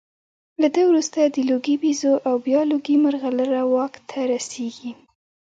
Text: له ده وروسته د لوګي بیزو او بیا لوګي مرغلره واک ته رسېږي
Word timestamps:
له 0.61 0.67
ده 0.75 0.81
وروسته 0.89 1.19
د 1.23 1.37
لوګي 1.49 1.75
بیزو 1.81 2.13
او 2.27 2.35
بیا 2.45 2.61
لوګي 2.71 2.95
مرغلره 3.05 3.61
واک 3.73 3.93
ته 4.09 4.19
رسېږي 4.33 4.91